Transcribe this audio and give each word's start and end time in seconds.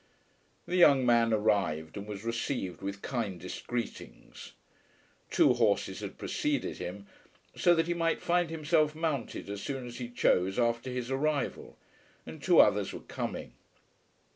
The 0.65 0.77
young 0.77 1.05
man 1.05 1.31
arrived 1.31 1.95
and 1.95 2.07
was 2.07 2.23
received 2.23 2.81
with 2.81 3.03
kindest 3.03 3.67
greetings. 3.67 4.53
Two 5.29 5.53
horses 5.53 5.99
had 5.99 6.17
preceded 6.17 6.79
him, 6.79 7.05
so 7.55 7.75
that 7.75 7.85
he 7.85 7.93
might 7.93 8.19
find 8.19 8.49
himself 8.49 8.95
mounted 8.95 9.47
as 9.47 9.61
soon 9.61 9.85
as 9.85 9.99
he 9.99 10.09
chose 10.09 10.57
after 10.57 10.89
his 10.89 11.11
arrival, 11.11 11.77
and 12.25 12.41
two 12.41 12.59
others 12.59 12.91
were 12.93 12.99
coming. 13.01 13.53